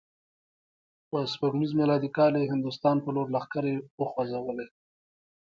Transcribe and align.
په 1.09 1.17
سپوږمیز 1.31 1.71
میلادي 1.79 2.09
کال 2.17 2.33
یې 2.39 2.51
هندوستان 2.53 2.95
په 3.01 3.09
لور 3.15 3.27
لښکرې 3.35 3.75
وخوزولې. 3.99 4.67